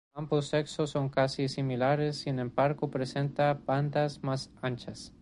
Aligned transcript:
Ambos 0.15 0.47
sexos 0.47 0.89
son 0.89 1.09
casi 1.09 1.47
similares, 1.47 2.17
sin 2.17 2.39
embargo 2.39 2.89
presenta 2.89 3.53
bandas 3.53 4.23
más 4.23 4.49
anchas. 4.59 5.09